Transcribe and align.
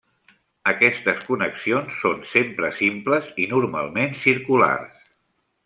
Aquestes 0.69 1.19
connexions 1.27 1.99
són 2.05 2.25
sempre 2.31 2.71
simples 2.79 3.29
i 3.45 3.47
normalment 3.55 4.19
circulars. 4.27 5.01